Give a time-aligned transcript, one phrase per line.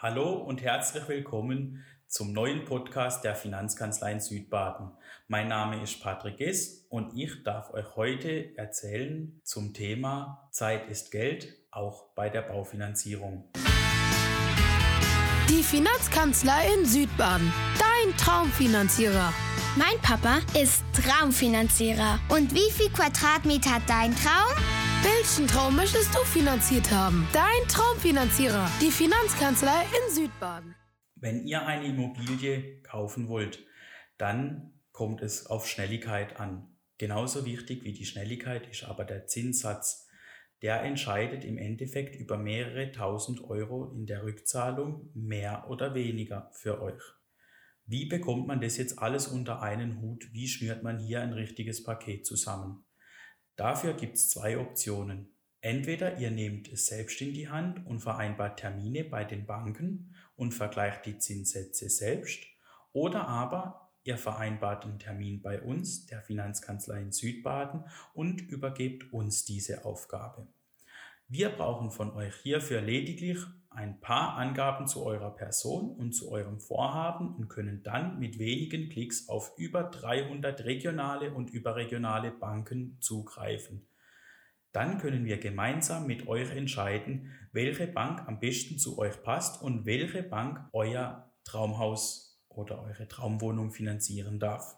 [0.00, 4.92] Hallo und herzlich willkommen zum neuen Podcast der Finanzkanzlei in Südbaden.
[5.26, 11.10] Mein Name ist Patrick Gess und ich darf euch heute erzählen zum Thema Zeit ist
[11.10, 13.50] Geld, auch bei der Baufinanzierung.
[15.48, 19.32] Die Finanzkanzlei in Südbaden, dein Traumfinanzierer.
[19.74, 22.20] Mein Papa ist Traumfinanzierer.
[22.28, 24.77] Und wie viel Quadratmeter hat dein Traum?
[25.04, 27.28] Welchen Traum möchtest du finanziert haben?
[27.32, 30.74] Dein Traumfinanzierer, die Finanzkanzlei in Südbaden.
[31.14, 33.64] Wenn ihr eine Immobilie kaufen wollt,
[34.16, 36.76] dann kommt es auf Schnelligkeit an.
[36.98, 40.08] Genauso wichtig wie die Schnelligkeit ist aber der Zinssatz.
[40.62, 46.82] Der entscheidet im Endeffekt über mehrere tausend Euro in der Rückzahlung mehr oder weniger für
[46.82, 47.02] euch.
[47.86, 50.32] Wie bekommt man das jetzt alles unter einen Hut?
[50.32, 52.84] Wie schnürt man hier ein richtiges Paket zusammen?
[53.58, 55.34] Dafür gibt es zwei Optionen.
[55.60, 60.52] Entweder ihr nehmt es selbst in die Hand und vereinbart Termine bei den Banken und
[60.52, 62.44] vergleicht die Zinssätze selbst,
[62.92, 67.82] oder aber ihr vereinbart einen Termin bei uns, der Finanzkanzlei in Südbaden,
[68.14, 70.46] und übergebt uns diese Aufgabe.
[71.26, 73.40] Wir brauchen von euch hierfür lediglich
[73.78, 78.88] ein paar Angaben zu eurer Person und zu eurem Vorhaben und können dann mit wenigen
[78.88, 83.86] Klicks auf über 300 regionale und überregionale Banken zugreifen.
[84.72, 89.86] Dann können wir gemeinsam mit euch entscheiden, welche Bank am besten zu euch passt und
[89.86, 94.76] welche Bank euer Traumhaus oder eure Traumwohnung finanzieren darf.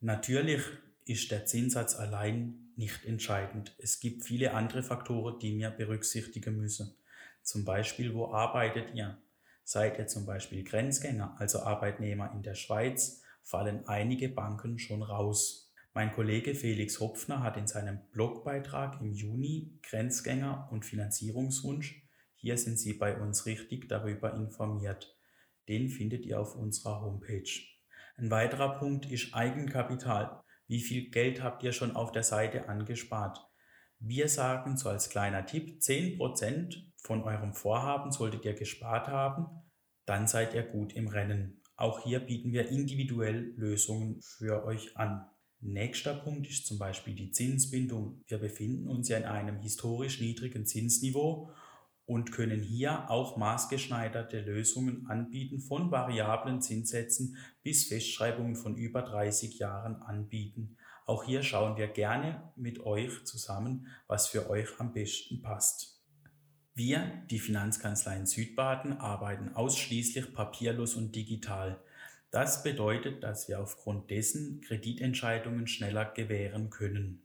[0.00, 0.62] Natürlich
[1.04, 3.74] ist der Zinssatz allein nicht entscheidend.
[3.76, 6.96] Es gibt viele andere Faktoren, die wir berücksichtigen müssen.
[7.42, 9.18] Zum Beispiel, wo arbeitet ihr?
[9.64, 15.72] Seid ihr zum Beispiel Grenzgänger, also Arbeitnehmer in der Schweiz, fallen einige Banken schon raus.
[15.92, 22.02] Mein Kollege Felix Hopfner hat in seinem Blogbeitrag im Juni Grenzgänger und Finanzierungswunsch,
[22.40, 25.14] hier sind Sie bei uns richtig darüber informiert.
[25.68, 27.50] Den findet ihr auf unserer Homepage.
[28.16, 30.42] Ein weiterer Punkt ist Eigenkapital.
[30.66, 33.46] Wie viel Geld habt ihr schon auf der Seite angespart?
[33.98, 39.46] Wir sagen so als kleiner Tipp, 10% von eurem Vorhaben solltet ihr gespart haben,
[40.06, 41.62] dann seid ihr gut im Rennen.
[41.76, 45.26] Auch hier bieten wir individuell Lösungen für euch an.
[45.60, 48.22] Nächster Punkt ist zum Beispiel die Zinsbindung.
[48.26, 51.50] Wir befinden uns ja in einem historisch niedrigen Zinsniveau
[52.06, 59.58] und können hier auch maßgeschneiderte Lösungen anbieten von variablen Zinssätzen bis Festschreibungen von über 30
[59.58, 60.76] Jahren anbieten.
[61.06, 65.99] Auch hier schauen wir gerne mit euch zusammen, was für euch am besten passt.
[66.82, 71.78] Wir, die Finanzkanzlei in Südbaden, arbeiten ausschließlich papierlos und digital.
[72.30, 77.20] Das bedeutet, dass wir aufgrund dessen Kreditentscheidungen schneller gewähren können.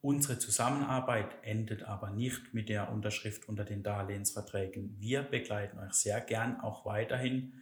[0.00, 4.96] Unsere Zusammenarbeit endet aber nicht mit der Unterschrift unter den Darlehensverträgen.
[4.98, 7.52] Wir begleiten euch sehr gern auch weiterhin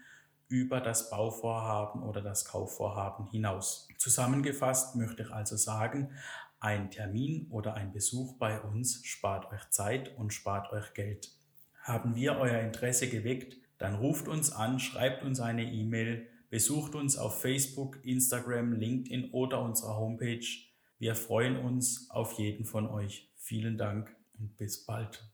[0.48, 3.88] über das Bauvorhaben oder das Kaufvorhaben hinaus.
[3.98, 6.12] Zusammengefasst möchte ich also sagen,
[6.60, 11.32] ein Termin oder ein Besuch bei uns spart euch Zeit und spart euch Geld.
[11.82, 17.16] Haben wir euer Interesse geweckt, dann ruft uns an, schreibt uns eine E-Mail, besucht uns
[17.16, 20.46] auf Facebook, Instagram, LinkedIn oder unserer Homepage.
[20.98, 23.30] Wir freuen uns auf jeden von euch.
[23.36, 25.24] Vielen Dank und bis bald.